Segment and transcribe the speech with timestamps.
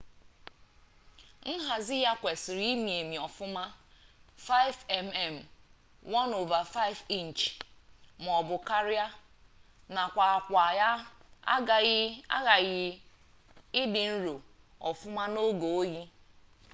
[1.63, 3.63] nhazi ya kwesịrị imi emi ọfụma
[4.47, 4.79] 5
[5.15, 5.35] mm
[6.11, 7.49] 1/5 inchi
[8.23, 9.05] maọbụ karia
[9.95, 10.89] nakwa akwa ya
[11.55, 12.85] aghaghị
[13.81, 14.35] idi nro
[14.89, 16.01] ọfụma n'oge oyi